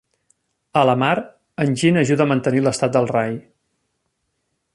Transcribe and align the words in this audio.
A 0.81 0.81
la 0.89 0.95
mar, 1.03 1.11
en 1.65 1.77
Jin 1.83 2.01
ajuda 2.03 2.27
a 2.27 2.31
mantenir 2.33 2.65
l'estat 2.69 2.97
del 2.97 3.11
rai. 3.17 3.39